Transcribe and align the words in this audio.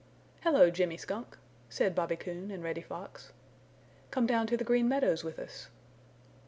"Hello, 0.41 0.71
Jimmy 0.71 0.97
Skunk!" 0.97 1.37
said 1.69 1.93
Bobby 1.93 2.15
Coon 2.15 2.49
and 2.49 2.63
Reddy 2.63 2.81
Fox. 2.81 3.33
"Come 4.09 4.25
down 4.25 4.47
to 4.47 4.57
the 4.57 4.63
Green 4.63 4.89
Meadows 4.89 5.23
with 5.23 5.37
us." 5.37 5.69